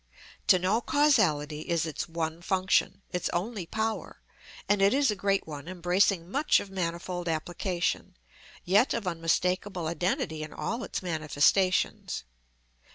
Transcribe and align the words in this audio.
To 0.47 0.57
know 0.57 0.81
causality 0.81 1.59
is 1.69 1.85
its 1.85 2.09
one 2.09 2.41
function, 2.41 3.03
its 3.11 3.29
only 3.33 3.67
power; 3.67 4.19
and 4.67 4.81
it 4.81 4.95
is 4.95 5.11
a 5.11 5.15
great 5.15 5.45
one, 5.45 5.67
embracing 5.67 6.31
much, 6.31 6.59
of 6.59 6.71
manifold 6.71 7.29
application, 7.29 8.17
yet 8.65 8.95
of 8.95 9.05
unmistakable 9.05 9.85
identity 9.85 10.41
in 10.41 10.53
all 10.53 10.83
its 10.83 11.03
manifestations. 11.03 12.23